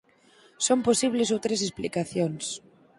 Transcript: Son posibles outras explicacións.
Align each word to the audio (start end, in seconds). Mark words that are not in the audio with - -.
Son 0.65 0.79
posibles 0.87 1.31
outras 1.35 1.59
explicacións. 1.67 2.45